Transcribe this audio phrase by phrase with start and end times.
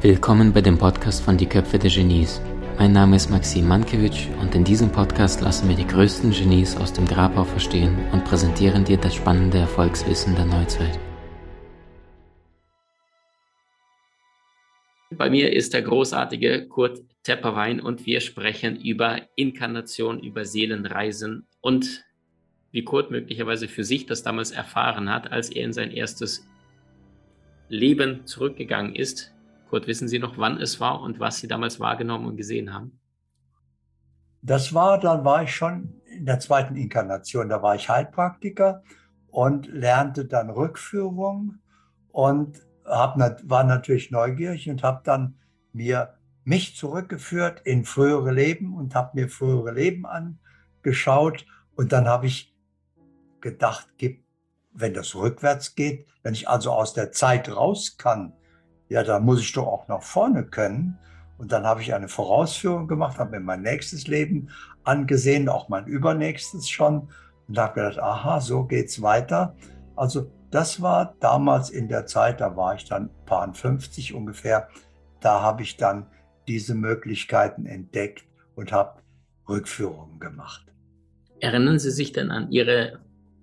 [0.00, 2.40] Willkommen bei dem Podcast von Die Köpfe der Genies.
[2.78, 6.94] Mein Name ist Maxim Mankewitsch und in diesem Podcast lassen wir die größten Genies aus
[6.94, 10.98] dem Grabau verstehen und präsentieren dir das spannende Erfolgswissen der Neuzeit.
[15.10, 22.02] Bei mir ist der großartige Kurt Tepperwein und wir sprechen über Inkarnation, über Seelenreisen und
[22.72, 26.46] wie Kurt möglicherweise für sich das damals erfahren hat, als er in sein erstes
[27.68, 29.32] Leben zurückgegangen ist,
[29.70, 32.98] Kurt, wissen Sie noch, wann es war und was Sie damals wahrgenommen und gesehen haben?
[34.42, 37.48] Das war, dann war ich schon in der zweiten Inkarnation.
[37.48, 38.82] Da war ich Heilpraktiker
[39.28, 41.60] und lernte dann Rückführung
[42.08, 43.16] und hab,
[43.48, 45.36] war natürlich neugierig und habe dann
[45.72, 51.46] mir mich zurückgeführt in frühere Leben und habe mir frühere Leben angeschaut.
[51.76, 52.51] Und dann habe ich
[53.42, 53.88] gedacht,
[54.72, 58.32] wenn das rückwärts geht, wenn ich also aus der Zeit raus kann,
[58.88, 60.98] ja, da muss ich doch auch nach vorne können.
[61.38, 64.48] Und dann habe ich eine Vorausführung gemacht, habe mir mein nächstes Leben
[64.84, 67.08] angesehen, auch mein übernächstes schon
[67.48, 69.56] und habe gedacht, aha, so geht's weiter.
[69.96, 74.68] Also das war damals in der Zeit, da war ich dann paar 50 ungefähr,
[75.20, 76.06] da habe ich dann
[76.46, 79.00] diese Möglichkeiten entdeckt und habe
[79.48, 80.66] Rückführungen gemacht.
[81.40, 83.00] Erinnern Sie sich denn an Ihre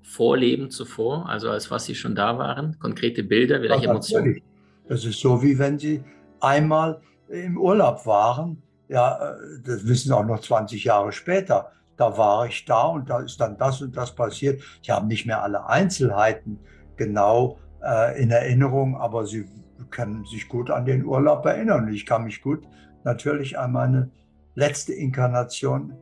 [0.10, 2.80] Vorleben zuvor, also als was Sie schon da waren?
[2.80, 4.42] Konkrete Bilder, vielleicht Emotionen?
[4.88, 6.04] Das ist so, wie wenn Sie
[6.40, 8.64] einmal im Urlaub waren.
[8.88, 11.72] Ja, äh, das wissen auch noch 20 Jahre später.
[11.96, 14.64] Da war ich da und da ist dann das und das passiert.
[14.82, 16.58] Sie haben nicht mehr alle Einzelheiten
[16.98, 19.46] genau äh, in Erinnerung, aber Sie
[19.92, 21.88] können sich gut an den Urlaub erinnern.
[21.94, 22.64] Ich kann mich gut
[23.04, 24.10] natürlich an meine
[24.56, 25.94] letzte Inkarnation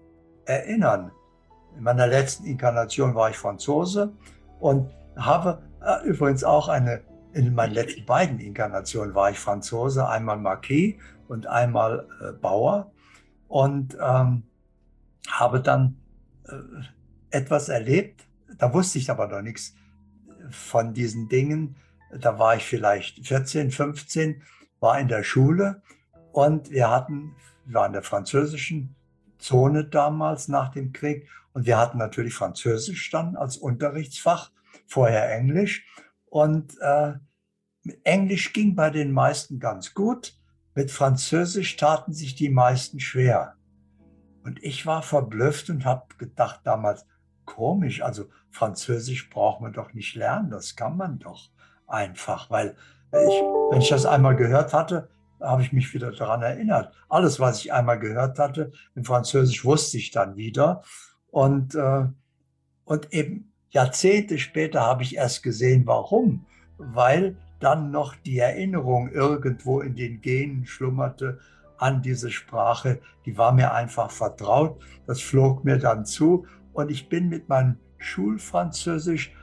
[0.46, 1.12] erinnern.
[1.78, 4.12] In meiner letzten Inkarnation war ich Franzose
[4.60, 7.02] und habe äh, übrigens auch eine
[7.34, 10.96] in meinen letzten beiden Inkarnationen war ich Franzose, einmal Marquis
[11.28, 12.92] und einmal äh, Bauer
[13.48, 14.44] und ähm,
[15.30, 15.98] habe dann
[16.46, 16.56] äh,
[17.30, 18.26] etwas erlebt.
[18.58, 19.76] Da wusste ich aber noch nichts
[20.50, 21.76] von diesen Dingen.
[22.12, 24.42] Da war ich vielleicht 14, 15,
[24.80, 25.82] war in der Schule
[26.32, 27.36] und wir hatten,
[27.66, 28.96] wir waren in der französischen
[29.40, 34.52] Zone damals nach dem Krieg und wir hatten natürlich Französisch dann als Unterrichtsfach,
[34.86, 35.88] vorher Englisch.
[36.28, 37.14] Und äh,
[38.04, 40.38] Englisch ging bei den meisten ganz gut.
[40.76, 43.56] Mit Französisch taten sich die meisten schwer.
[44.44, 47.08] Und ich war verblüfft und habe gedacht damals,
[47.46, 51.50] komisch, also Französisch braucht man doch nicht lernen, das kann man doch
[51.88, 52.76] einfach, weil
[53.12, 55.10] ich, wenn ich das einmal gehört hatte,
[55.40, 56.94] habe ich mich wieder daran erinnert.
[57.10, 60.84] Alles, was ich einmal gehört hatte, in Französisch wusste ich dann wieder.
[61.30, 62.06] Und, äh,
[62.86, 66.46] und eben Jahrzehnte später habe ich erst gesehen, warum.
[66.78, 71.40] Weil dann noch die Erinnerung irgendwo in den Genen schlummerte
[71.78, 73.00] an diese Sprache.
[73.26, 74.82] Die war mir einfach vertraut.
[75.06, 76.46] Das flog mir dann zu.
[76.74, 79.34] Und ich bin mit meinem Schulfranzösisch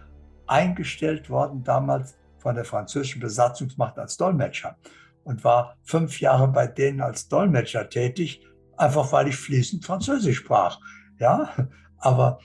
[0.47, 4.77] eingestellt worden, damals von der französischen Besatzungsmacht als Dolmetscher.
[5.25, 8.47] Und war fünf Jahre bei denen als Dolmetscher tätig,
[8.77, 10.81] einfach weil ich fließend Französisch sprach.
[11.19, 11.51] Ja,
[11.99, 12.39] aber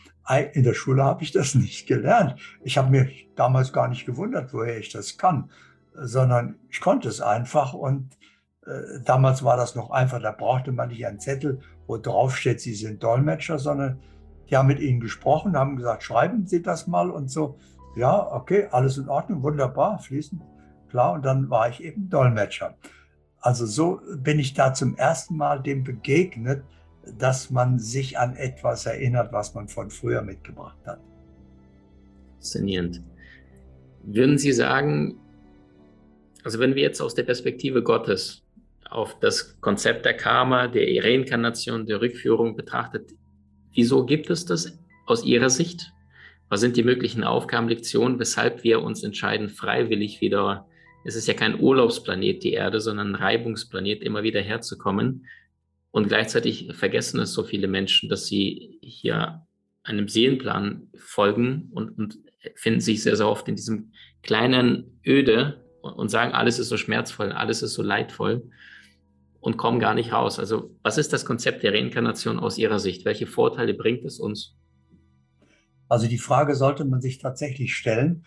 [0.53, 2.35] in der Schule habe ich das nicht gelernt.
[2.63, 5.49] Ich habe mich damals gar nicht gewundert, woher ich das kann,
[5.93, 7.73] sondern ich konnte es einfach.
[7.73, 8.17] Und
[8.65, 12.61] äh, damals war das noch einfach, da brauchte man nicht einen Zettel, wo drauf steht,
[12.61, 13.99] Sie sind Dolmetscher, sondern
[14.49, 17.57] die haben mit ihnen gesprochen, haben gesagt, schreiben Sie das mal und so.
[17.95, 20.41] Ja, okay, alles in Ordnung, wunderbar, fließend,
[20.89, 21.13] klar.
[21.13, 22.75] Und dann war ich eben Dolmetscher.
[23.41, 26.63] Also so bin ich da zum ersten Mal dem begegnet,
[27.17, 30.99] dass man sich an etwas erinnert, was man von früher mitgebracht hat.
[32.35, 33.01] Faszinierend.
[34.03, 35.17] Würden Sie sagen,
[36.43, 38.43] also wenn wir jetzt aus der Perspektive Gottes
[38.89, 43.11] auf das Konzept der Karma, der Reinkarnation, der Rückführung betrachtet,
[43.73, 45.93] wieso gibt es das aus Ihrer Sicht?
[46.49, 50.65] Was sind die möglichen Aufgaben, Lektionen, weshalb wir uns entscheiden, freiwillig wieder,
[51.03, 55.25] es ist ja kein Urlaubsplanet, die Erde, sondern ein Reibungsplanet, immer wieder herzukommen
[55.91, 59.45] und gleichzeitig vergessen es so viele Menschen, dass sie hier
[59.83, 62.19] einem Seelenplan folgen und, und
[62.55, 63.91] finden sich sehr, sehr oft in diesem
[64.21, 68.49] kleinen Öde und, und sagen, alles ist so schmerzvoll, alles ist so leidvoll
[69.39, 70.37] und kommen gar nicht raus.
[70.37, 73.05] Also was ist das Konzept der Reinkarnation aus Ihrer Sicht?
[73.05, 74.55] Welche Vorteile bringt es uns?
[75.87, 78.25] Also die Frage sollte man sich tatsächlich stellen,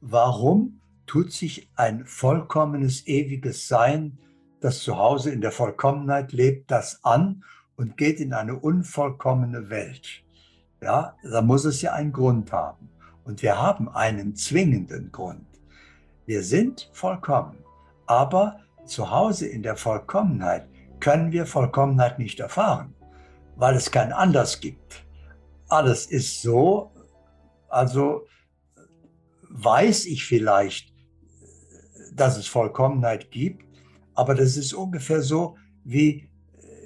[0.00, 0.80] warum
[1.12, 4.16] tut sich ein vollkommenes, ewiges Sein
[4.62, 7.44] das zu Hause in der Vollkommenheit lebt, das an
[7.76, 10.24] und geht in eine unvollkommene Welt.
[10.80, 12.88] Ja, da muss es ja einen Grund haben.
[13.24, 15.44] Und wir haben einen zwingenden Grund.
[16.24, 17.58] Wir sind vollkommen,
[18.06, 20.66] aber zu Hause in der Vollkommenheit
[20.98, 22.94] können wir Vollkommenheit nicht erfahren,
[23.56, 25.04] weil es kein anders gibt.
[25.68, 26.90] Alles ist so,
[27.68, 28.26] also
[29.50, 30.91] weiß ich vielleicht,
[32.16, 33.64] dass es Vollkommenheit gibt,
[34.14, 36.28] aber das ist ungefähr so wie,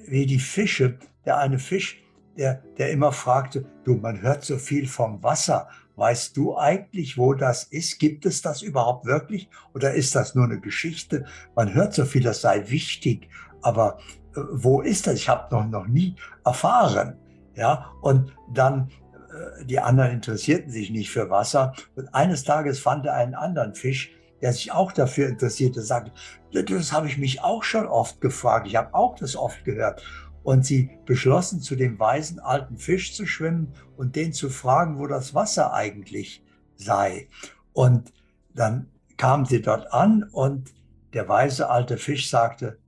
[0.06, 0.98] wie die Fische.
[1.24, 2.02] Der eine Fisch,
[2.36, 5.68] der, der immer fragte, du, man hört so viel vom Wasser.
[5.96, 7.98] Weißt du eigentlich, wo das ist?
[7.98, 9.48] Gibt es das überhaupt wirklich?
[9.74, 11.24] Oder ist das nur eine Geschichte?
[11.54, 13.28] Man hört so viel, das sei wichtig.
[13.62, 13.98] Aber
[14.36, 15.14] äh, wo ist das?
[15.14, 16.14] Ich habe noch, noch nie
[16.44, 17.16] erfahren.
[17.54, 18.90] Ja, und dann
[19.36, 21.72] äh, die anderen interessierten sich nicht für Wasser.
[21.94, 26.12] Und eines Tages fand er einen anderen Fisch, der sich auch dafür interessierte, sagte,
[26.52, 28.66] das habe ich mich auch schon oft gefragt.
[28.66, 30.02] Ich habe auch das oft gehört.
[30.42, 35.06] Und sie beschlossen, zu dem weisen alten Fisch zu schwimmen und den zu fragen, wo
[35.06, 36.44] das Wasser eigentlich
[36.76, 37.28] sei.
[37.72, 38.12] Und
[38.54, 40.74] dann kamen sie dort an und
[41.14, 42.78] der weise alte Fisch sagte,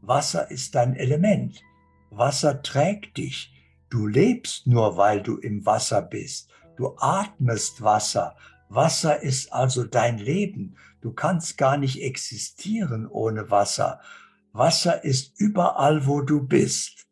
[0.00, 1.62] Wasser ist dein Element.
[2.10, 3.52] Wasser trägt dich.
[3.90, 6.50] Du lebst nur, weil du im Wasser bist.
[6.76, 8.36] Du atmest Wasser.
[8.74, 10.76] Wasser ist also dein Leben.
[11.00, 14.00] Du kannst gar nicht existieren ohne Wasser.
[14.52, 17.06] Wasser ist überall, wo du bist.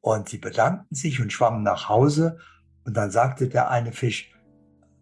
[0.00, 2.38] Und sie bedankten sich und schwammen nach Hause.
[2.84, 4.32] Und dann sagte der eine Fisch,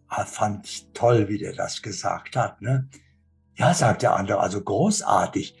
[0.07, 2.61] ah, fand ich toll, wie der das gesagt hat.
[2.61, 2.89] Ne?
[3.55, 5.57] Ja, sagt der andere, also großartig.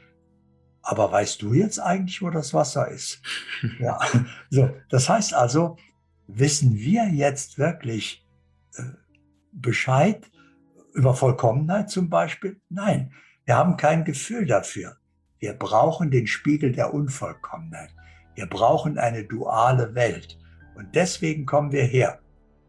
[0.81, 3.21] Aber weißt du jetzt eigentlich, wo das Wasser ist?
[3.79, 3.99] ja,
[4.49, 5.77] so, das heißt also,
[6.27, 8.25] wissen wir jetzt wirklich
[8.75, 8.83] äh,
[9.51, 10.29] Bescheid,
[10.93, 12.59] über Vollkommenheit zum Beispiel?
[12.69, 13.13] Nein,
[13.45, 14.97] wir haben kein Gefühl dafür.
[15.39, 17.89] Wir brauchen den Spiegel der Unvollkommenheit.
[18.35, 20.37] Wir brauchen eine duale Welt.
[20.75, 22.19] Und deswegen kommen wir her.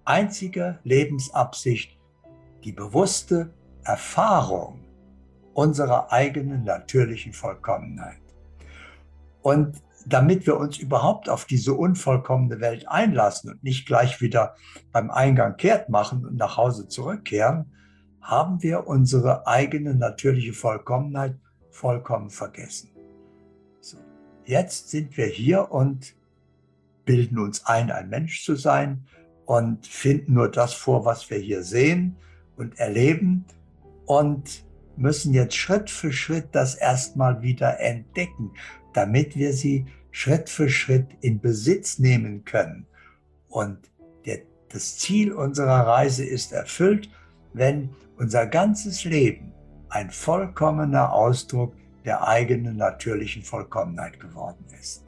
[0.04, 1.98] Einzige Lebensabsicht,
[2.64, 3.52] die bewusste
[3.84, 4.80] Erfahrung
[5.54, 8.20] unserer eigenen natürlichen Vollkommenheit.
[9.42, 9.82] Und
[10.12, 14.54] damit wir uns überhaupt auf diese unvollkommene Welt einlassen und nicht gleich wieder
[14.92, 17.72] beim Eingang kehrt machen und nach Hause zurückkehren,
[18.20, 21.36] haben wir unsere eigene natürliche Vollkommenheit
[21.70, 22.90] vollkommen vergessen.
[23.80, 23.96] So,
[24.44, 26.14] jetzt sind wir hier und
[27.04, 29.06] bilden uns ein, ein Mensch zu sein
[29.46, 32.16] und finden nur das vor, was wir hier sehen
[32.56, 33.46] und erleben
[34.06, 34.64] und
[34.96, 38.52] müssen jetzt Schritt für Schritt das erstmal wieder entdecken,
[38.92, 42.86] damit wir sie Schritt für Schritt in Besitz nehmen können.
[43.48, 43.78] Und
[44.26, 47.10] der, das Ziel unserer Reise ist erfüllt,
[47.52, 49.52] wenn unser ganzes Leben
[49.88, 51.74] ein vollkommener Ausdruck
[52.04, 55.04] der eigenen natürlichen Vollkommenheit geworden ist.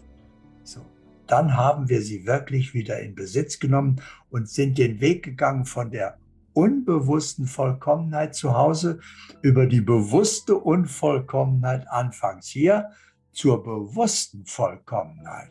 [0.64, 0.84] So,
[1.26, 4.00] dann haben wir sie wirklich wieder in Besitz genommen
[4.30, 6.18] und sind den Weg gegangen von der
[6.52, 9.00] unbewussten Vollkommenheit zu Hause
[9.40, 12.90] über die bewusste Unvollkommenheit anfangs hier
[13.32, 15.50] zur bewussten Vollkommenheit.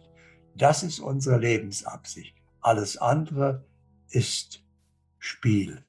[0.56, 2.36] Das ist unsere Lebensabsicht.
[2.62, 3.66] Alles andere
[4.10, 4.64] ist
[5.18, 5.84] Spiel.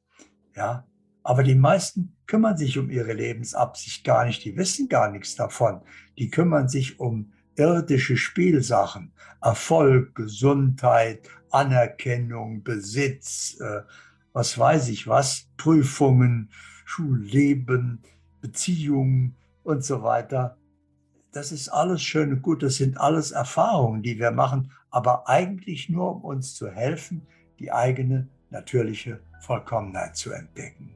[0.54, 0.86] Ja,
[1.22, 4.44] aber die meisten kümmern sich um ihre Lebensabsicht gar nicht.
[4.44, 5.82] Die wissen gar nichts davon.
[6.18, 9.12] Die kümmern sich um irdische Spielsachen.
[9.40, 13.82] Erfolg, Gesundheit, Anerkennung, Besitz, äh,
[14.32, 16.50] was weiß ich was, Prüfungen,
[16.84, 18.02] Schulleben,
[18.40, 20.56] Beziehungen und so weiter.
[21.32, 22.62] Das ist alles schön und gut.
[22.62, 27.26] Das sind alles Erfahrungen, die wir machen, aber eigentlich nur, um uns zu helfen,
[27.58, 30.94] die eigene natürliche Vollkommenheit zu entdecken.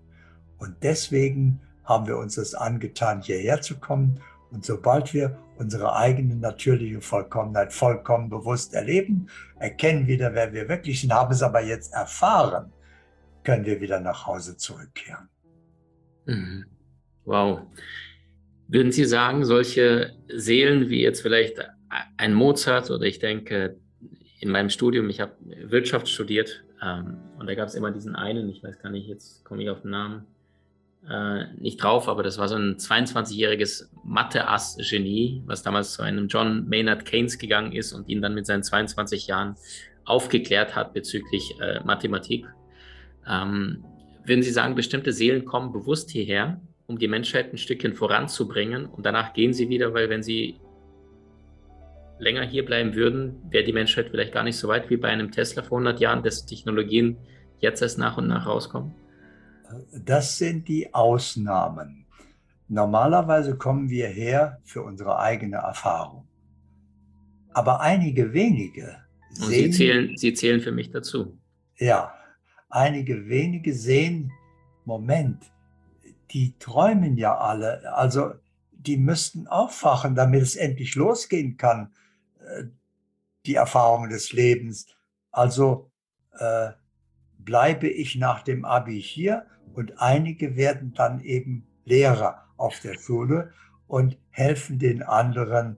[0.59, 4.21] Und deswegen haben wir uns das angetan, hierher zu kommen.
[4.50, 9.28] Und sobald wir unsere eigene natürliche Vollkommenheit vollkommen bewusst erleben,
[9.59, 12.73] erkennen wieder, wer wir wirklich sind, haben es aber jetzt erfahren,
[13.43, 15.28] können wir wieder nach Hause zurückkehren.
[16.26, 16.66] Mhm.
[17.25, 17.62] Wow.
[18.69, 21.59] Würden Sie sagen, solche Seelen wie jetzt vielleicht
[22.17, 23.77] ein Mozart oder ich denke,
[24.41, 25.33] in meinem Studium, ich habe
[25.65, 29.45] Wirtschaft studiert ähm, und da gab es immer diesen einen, ich weiß gar nicht, jetzt
[29.45, 30.27] komme ich auf den Namen,
[31.09, 36.69] äh, nicht drauf, aber das war so ein 22-jähriges Mathe-Ass-Genie, was damals zu einem John
[36.69, 39.57] Maynard Keynes gegangen ist und ihn dann mit seinen 22 Jahren
[40.05, 42.47] aufgeklärt hat bezüglich äh, Mathematik.
[43.27, 43.85] Ähm,
[44.25, 49.05] würden Sie sagen, bestimmte Seelen kommen bewusst hierher, um die Menschheit ein Stückchen voranzubringen und
[49.05, 50.61] danach gehen sie wieder, weil wenn sie
[52.19, 55.31] länger hier bleiben würden, wäre die Menschheit vielleicht gar nicht so weit wie bei einem
[55.31, 57.19] Tesla vor 100 Jahren, dessen Technologien
[57.59, 58.95] jetzt erst nach und nach rauskommen?
[59.93, 62.07] Das sind die Ausnahmen.
[62.69, 66.26] Normalerweise kommen wir her für unsere eigene Erfahrung.
[67.52, 68.97] Aber einige wenige
[69.31, 69.49] sehen.
[69.49, 71.38] Sie zählen, Sie zählen für mich dazu.
[71.78, 72.12] Ja,
[72.69, 74.33] einige wenige sehen,
[74.85, 75.43] Moment,
[76.33, 78.33] die träumen ja alle, also
[78.73, 81.92] die müssten aufwachen, damit es endlich losgehen kann,
[82.40, 82.64] äh,
[83.45, 84.87] die Erfahrungen des Lebens.
[85.30, 85.90] Also
[86.38, 86.71] äh,
[87.38, 93.52] bleibe ich nach dem Abi hier und einige werden dann eben Lehrer auf der Schule
[93.87, 95.76] und helfen den anderen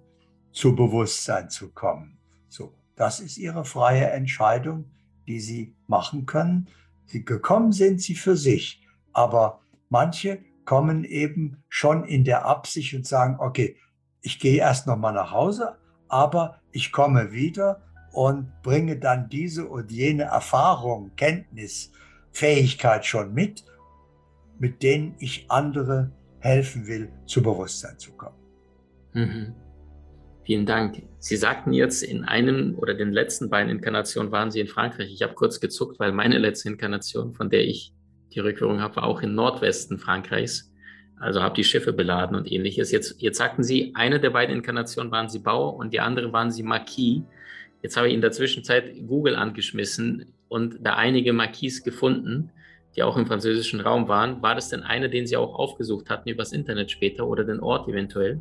[0.53, 2.19] zu Bewusstsein zu kommen.
[2.49, 4.91] So, das ist ihre freie Entscheidung,
[5.27, 6.69] die sie machen können.
[7.05, 13.07] Sie gekommen sind sie für sich, aber manche kommen eben schon in der Absicht und
[13.07, 13.77] sagen, okay,
[14.21, 15.77] ich gehe erst noch mal nach Hause,
[16.09, 21.93] aber ich komme wieder und bringe dann diese und jene Erfahrung, Kenntnis,
[22.33, 23.65] Fähigkeit schon mit,
[24.59, 28.37] mit denen ich andere helfen will, zu Bewusstsein zu kommen.
[29.15, 29.55] Mhm.
[30.45, 31.03] Vielen Dank.
[31.19, 35.13] Sie sagten jetzt, in einem oder den letzten beiden Inkarnationen waren Sie in Frankreich.
[35.13, 37.93] Ich habe kurz gezuckt, weil meine letzte Inkarnation, von der ich
[38.35, 40.73] die Rückführung habe, war auch im Nordwesten Frankreichs.
[41.21, 42.93] Also habe die Schiffe beladen und ähnliches.
[42.93, 46.51] Jetzt, jetzt sagten Sie, eine der beiden Inkarnationen waren Sie Bauer und die andere waren
[46.51, 47.23] Sie Marquis.
[47.83, 52.51] Jetzt habe ich in der Zwischenzeit Google angeschmissen und da einige Marquis gefunden,
[52.95, 54.43] die auch im französischen Raum waren.
[54.43, 57.89] War das denn eine, den Sie auch aufgesucht hatten übers Internet später oder den Ort
[57.89, 58.41] eventuell?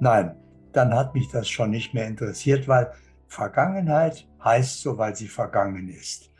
[0.00, 0.36] Nein,
[0.72, 2.92] dann hat mich das schon nicht mehr interessiert, weil
[3.28, 6.30] Vergangenheit heißt so, weil sie vergangen ist.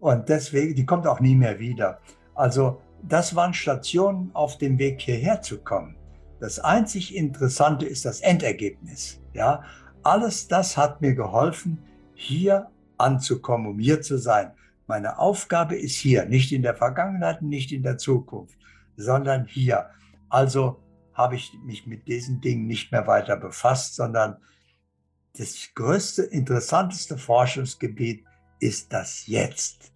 [0.00, 2.00] Und deswegen, die kommt auch nie mehr wieder.
[2.34, 5.96] Also das waren Stationen auf dem Weg hierher zu kommen.
[6.40, 9.20] Das einzig Interessante ist das Endergebnis.
[9.34, 9.62] Ja,
[10.02, 11.78] alles das hat mir geholfen,
[12.14, 14.52] hier anzukommen, um hier zu sein.
[14.86, 18.58] Meine Aufgabe ist hier, nicht in der Vergangenheit, nicht in der Zukunft,
[18.96, 19.90] sondern hier.
[20.28, 24.36] Also habe ich mich mit diesen Dingen nicht mehr weiter befasst, sondern
[25.36, 28.24] das größte, interessanteste Forschungsgebiet
[28.58, 29.89] ist das Jetzt,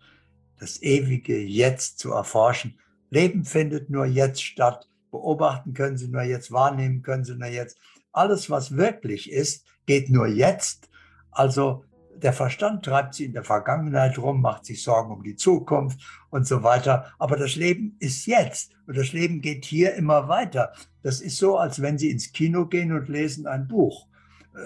[0.65, 2.79] das ewige Jetzt zu erforschen.
[3.11, 7.79] Leben findet nur jetzt statt, beobachten können Sie nur jetzt, wahrnehmen können Sie nur jetzt.
[8.13, 10.89] Alles, was wirklich ist, geht nur jetzt.
[11.31, 11.85] Also
[12.17, 16.47] der Verstand treibt sie in der Vergangenheit rum, macht sich Sorgen um die Zukunft und
[16.47, 17.13] so weiter.
[17.19, 20.73] Aber das Leben ist jetzt und das Leben geht hier immer weiter.
[21.03, 24.07] Das ist so, als wenn Sie ins Kino gehen und lesen ein Buch.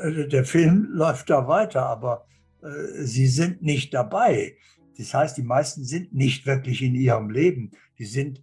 [0.02, 2.26] Äh, der Film läuft da weiter, aber
[2.62, 4.54] äh, Sie sind nicht dabei.
[4.98, 7.70] Das heißt, die meisten sind nicht wirklich in ihrem Leben.
[7.98, 8.42] Die sind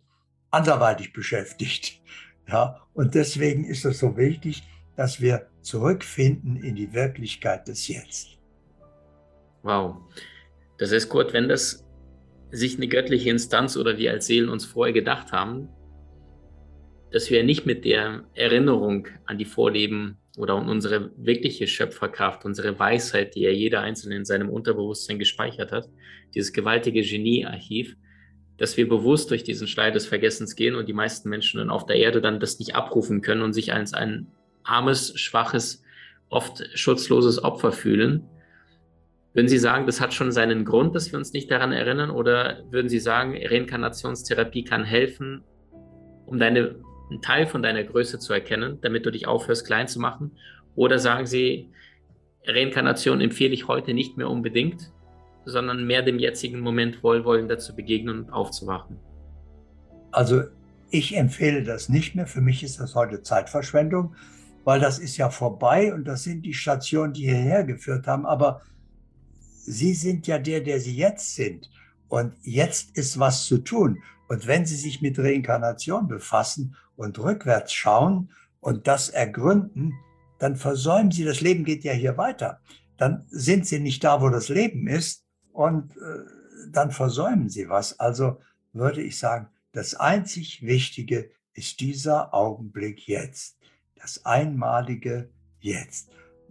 [0.51, 2.01] anderweitig beschäftigt.
[2.47, 4.61] Ja, und deswegen ist es so wichtig,
[4.95, 8.37] dass wir zurückfinden in die Wirklichkeit des Jetzt.
[9.63, 9.97] Wow.
[10.77, 11.83] Das ist gut, wenn das
[12.51, 15.69] sich eine göttliche Instanz oder wir als Seelen uns vorher gedacht haben,
[17.11, 23.35] dass wir nicht mit der Erinnerung an die Vorleben oder unsere wirkliche Schöpferkraft, unsere Weisheit,
[23.35, 25.89] die ja jeder Einzelne in seinem Unterbewusstsein gespeichert hat,
[26.33, 27.95] dieses gewaltige Geniearchiv,
[28.57, 31.85] dass wir bewusst durch diesen Schleier des Vergessens gehen und die meisten Menschen dann auf
[31.85, 34.27] der Erde dann das nicht abrufen können und sich als ein
[34.63, 35.83] armes, schwaches,
[36.29, 38.27] oft schutzloses Opfer fühlen
[39.35, 42.09] würden Sie sagen, das hat schon seinen Grund, dass wir uns nicht daran erinnern?
[42.09, 45.43] Oder würden Sie sagen, Reinkarnationstherapie kann helfen,
[46.25, 46.75] um deine,
[47.09, 50.31] einen Teil von deiner Größe zu erkennen, damit du dich aufhörst, klein zu machen?
[50.75, 51.69] Oder sagen Sie,
[52.45, 54.91] Reinkarnation empfehle ich heute nicht mehr unbedingt,
[55.45, 58.97] sondern mehr dem jetzigen Moment wohlwollender zu begegnen und aufzuwachen?
[60.11, 60.43] Also
[60.89, 62.27] ich empfehle das nicht mehr.
[62.27, 64.15] Für mich ist das heute Zeitverschwendung,
[64.63, 68.25] weil das ist ja vorbei und das sind die Stationen, die hierher geführt haben.
[68.25, 68.61] Aber
[69.67, 71.69] Sie sind ja der, der Sie jetzt sind.
[72.07, 74.01] Und jetzt ist was zu tun.
[74.27, 79.93] Und wenn Sie sich mit Reinkarnation befassen und rückwärts schauen und das ergründen,
[80.39, 82.59] dann versäumen Sie, das Leben geht ja hier weiter.
[82.97, 87.99] Dann sind Sie nicht da, wo das Leben ist und äh, dann versäumen Sie was.
[87.99, 88.39] Also
[88.73, 93.57] würde ich sagen, das einzig Wichtige ist dieser Augenblick jetzt,
[93.95, 95.29] das einmalige
[95.59, 96.09] Jetzt.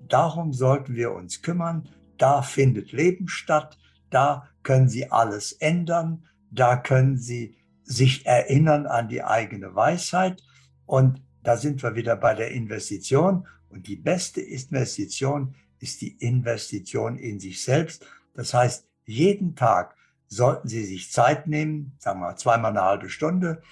[0.09, 1.89] Darum sollten wir uns kümmern,
[2.19, 3.79] da findet Leben statt,
[4.11, 10.43] da können Sie alles ändern, da können Sie sich erinnern an die eigene Weisheit
[10.87, 17.19] und da sind wir wieder bei der Investition und die beste Investition ist die Investition
[17.19, 18.07] in sich selbst.
[18.35, 23.63] Das heißt, jeden Tag sollten Sie sich Zeit nehmen, sagen wir zweimal eine halbe Stunde,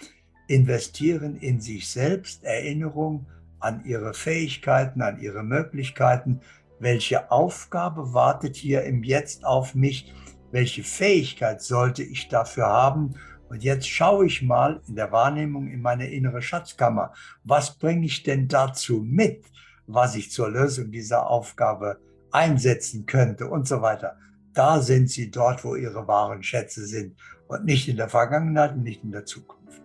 [0.46, 3.26] investieren in sich selbst, Erinnerung
[3.58, 6.40] an Ihre Fähigkeiten, an Ihre Möglichkeiten,
[6.78, 10.12] welche Aufgabe wartet hier im Jetzt auf mich?
[10.50, 13.14] Welche Fähigkeit sollte ich dafür haben?
[13.52, 17.12] Und jetzt schaue ich mal in der Wahrnehmung in meine innere Schatzkammer.
[17.44, 19.44] Was bringe ich denn dazu mit,
[19.86, 21.98] was ich zur Lösung dieser Aufgabe
[22.30, 24.16] einsetzen könnte und so weiter.
[24.54, 27.14] da sind sie dort, wo ihre wahren Schätze sind
[27.46, 29.82] und nicht in der Vergangenheit und nicht in der Zukunft.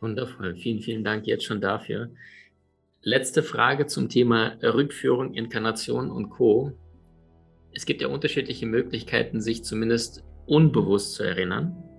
[0.00, 0.56] Wundervoll.
[0.56, 2.10] Vielen, vielen Dank jetzt schon dafür.
[3.00, 6.72] Letzte Frage zum Thema Rückführung, Inkarnation und Co.
[7.72, 11.93] Es gibt ja unterschiedliche Möglichkeiten, sich zumindest unbewusst zu erinnern.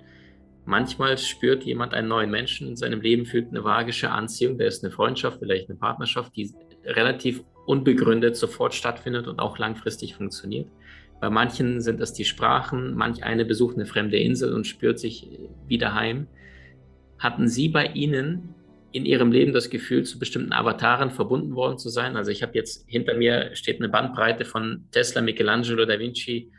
[0.65, 4.83] Manchmal spürt jemand einen neuen Menschen in seinem Leben, fühlt eine vagische Anziehung, da ist
[4.83, 6.51] eine Freundschaft, vielleicht eine Partnerschaft, die
[6.83, 10.67] relativ unbegründet sofort stattfindet und auch langfristig funktioniert.
[11.21, 15.29] Bei manchen sind es die Sprachen, manch eine besucht eine fremde Insel und spürt sich
[15.67, 16.27] wieder heim.
[17.19, 18.55] Hatten Sie bei Ihnen
[18.91, 22.15] in Ihrem Leben das Gefühl, zu bestimmten Avataren verbunden worden zu sein?
[22.17, 26.51] Also ich habe jetzt hinter mir steht eine Bandbreite von Tesla, Michelangelo, Da Vinci,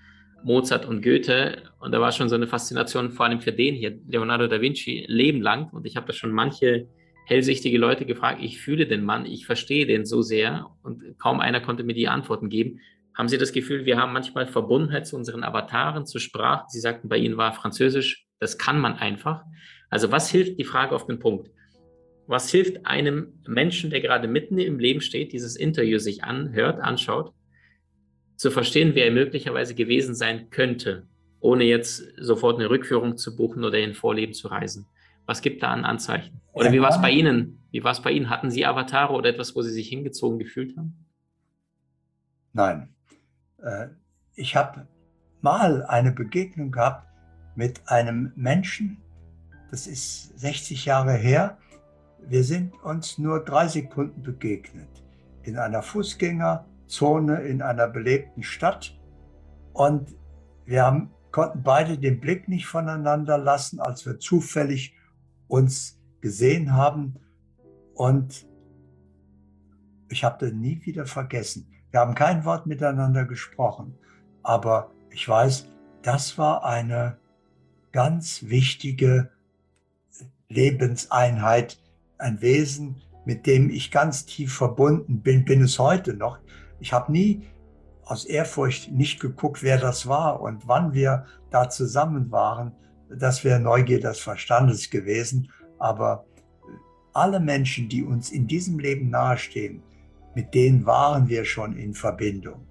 [0.46, 3.98] Mozart und Goethe und da war schon so eine Faszination vor allem für den hier,
[4.06, 6.88] Leonardo da Vinci, Leben lang und ich habe da schon manche
[7.26, 11.60] hellsichtige Leute gefragt, ich fühle den Mann, ich verstehe den so sehr und kaum einer
[11.60, 12.78] konnte mir die Antworten geben.
[13.12, 16.66] Haben Sie das Gefühl, wir haben manchmal Verbundenheit zu unseren Avataren, zu Sprachen?
[16.68, 19.42] Sie sagten, bei Ihnen war Französisch, das kann man einfach.
[19.90, 21.50] Also was hilft die Frage auf den Punkt?
[22.28, 27.32] Was hilft einem Menschen, der gerade mitten im Leben steht, dieses Interview sich anhört, anschaut,
[28.36, 31.06] zu verstehen, wer er möglicherweise gewesen sein könnte,
[31.40, 34.86] ohne jetzt sofort eine Rückführung zu buchen oder in Vorleben zu reisen?
[35.26, 36.40] Was gibt da an Anzeichen?
[36.52, 37.66] Oder wie war es bei Ihnen?
[37.72, 38.30] Wie war es bei Ihnen?
[38.30, 41.06] Hatten Sie Avatare oder etwas, wo Sie sich hingezogen gefühlt haben?
[42.52, 42.94] Nein,
[43.58, 43.88] äh,
[44.34, 44.86] ich habe
[45.40, 47.06] mal eine Begegnung gehabt
[47.54, 48.98] mit einem Menschen,
[49.70, 51.58] das ist 60 Jahre her.
[52.26, 54.88] Wir sind uns nur drei Sekunden begegnet
[55.42, 55.82] in einer
[56.86, 58.96] Fußgängerzone in einer belebten Stadt
[59.72, 60.14] und
[60.64, 64.94] wir haben, konnten beide den Blick nicht voneinander lassen, als wir zufällig
[65.48, 67.16] uns gesehen haben
[67.94, 68.46] und
[70.08, 71.66] ich habe das nie wieder vergessen.
[71.90, 73.94] Wir haben kein Wort miteinander gesprochen,
[74.42, 75.66] aber ich weiß,
[76.02, 77.18] das war eine
[77.92, 79.30] ganz wichtige
[80.48, 81.78] Lebenseinheit,
[82.18, 86.38] ein Wesen, mit dem ich ganz tief verbunden bin, bin es heute noch.
[86.80, 87.42] Ich habe nie
[88.04, 92.72] aus Ehrfurcht nicht geguckt, wer das war und wann wir da zusammen waren.
[93.08, 95.50] Das wäre Neugier des Verstandes gewesen.
[95.78, 96.24] Aber
[97.12, 99.82] alle Menschen, die uns in diesem Leben nahestehen,
[100.34, 102.66] mit denen waren wir schon in Verbindung.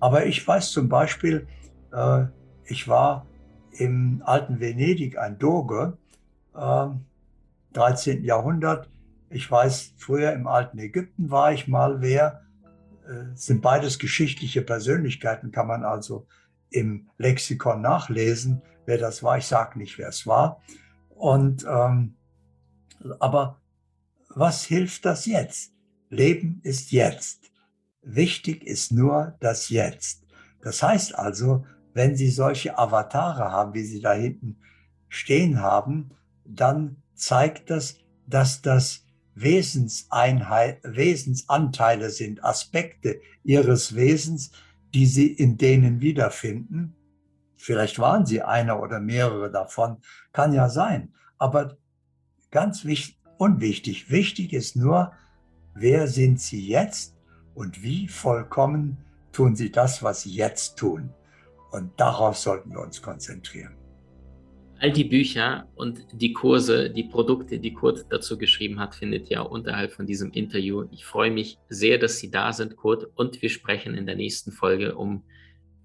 [0.00, 1.46] Aber ich weiß zum Beispiel,
[1.92, 2.24] äh,
[2.64, 3.26] ich war
[3.72, 5.96] im alten Venedig ein Doge,
[6.54, 6.86] äh,
[7.72, 8.24] 13.
[8.24, 8.90] Jahrhundert.
[9.30, 12.42] Ich weiß, früher im alten Ägypten war ich mal wer.
[13.08, 16.26] Äh, sind beides geschichtliche Persönlichkeiten, kann man also
[16.68, 19.38] im Lexikon nachlesen, wer das war.
[19.38, 20.60] Ich sage nicht, wer es war.
[21.08, 22.16] Und ähm,
[23.18, 23.62] aber
[24.28, 25.72] was hilft das jetzt?
[26.10, 27.50] Leben ist jetzt.
[28.02, 30.26] Wichtig ist nur das Jetzt.
[30.60, 34.60] Das heißt also, wenn Sie solche Avatare haben, wie Sie da hinten
[35.08, 36.10] stehen haben,
[36.44, 39.04] dann zeigt das, dass das
[39.40, 44.50] Wesenseinheit, Wesensanteile sind, Aspekte Ihres Wesens,
[44.94, 46.94] die Sie in denen wiederfinden.
[47.56, 49.98] Vielleicht waren Sie einer oder mehrere davon,
[50.32, 51.14] kann ja sein.
[51.38, 51.76] Aber
[52.50, 55.12] ganz wichtig, unwichtig, wichtig ist nur,
[55.74, 57.16] wer sind sie jetzt
[57.54, 58.98] und wie vollkommen
[59.32, 61.10] tun sie das, was sie jetzt tun.
[61.70, 63.76] Und darauf sollten wir uns konzentrieren.
[64.80, 69.50] All die Bücher und die Kurse, die Produkte, die Kurt dazu geschrieben hat, findet ihr
[69.50, 70.84] unterhalb von diesem Interview.
[70.92, 74.52] Ich freue mich sehr, dass Sie da sind, Kurt, und wir sprechen in der nächsten
[74.52, 75.24] Folge um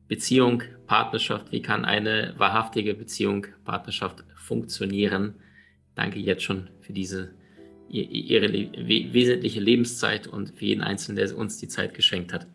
[0.07, 1.51] Beziehung, Partnerschaft.
[1.51, 5.35] Wie kann eine wahrhaftige Beziehung, Partnerschaft funktionieren?
[5.95, 7.33] Danke jetzt schon für diese
[7.89, 12.47] ihre wesentliche Lebenszeit und für jeden Einzelnen, der uns die Zeit geschenkt hat.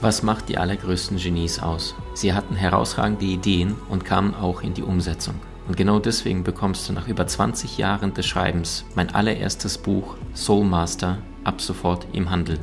[0.00, 1.94] Was macht die allergrößten Genies aus?
[2.14, 5.34] Sie hatten herausragende Ideen und kamen auch in die Umsetzung.
[5.68, 10.64] Und genau deswegen bekommst du nach über 20 Jahren des Schreibens mein allererstes Buch Soul
[10.64, 12.58] Master ab sofort im Handel.